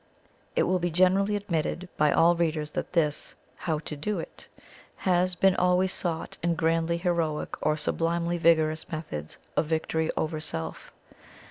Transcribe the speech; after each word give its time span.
It 0.55 0.63
will 0.63 0.79
be 0.79 0.89
generally 0.89 1.35
admitted 1.35 1.87
by 1.95 2.11
all 2.11 2.35
readers 2.35 2.71
that 2.71 2.93
this 2.93 3.35
How 3.55 3.77
to 3.77 3.95
do 3.95 4.17
it 4.17 4.47
has 4.95 5.35
been 5.35 5.55
always 5.55 5.91
sought 5.93 6.39
in 6.41 6.55
grandly 6.55 6.97
heroic 6.97 7.53
or 7.63 7.77
sublimely 7.77 8.39
vigorous 8.39 8.89
methods 8.89 9.37
of 9.55 9.67
victory 9.67 10.09
over 10.17 10.39
self. 10.39 10.91